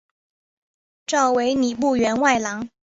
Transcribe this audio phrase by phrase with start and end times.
[1.05, 2.67] 召为礼部员外郎。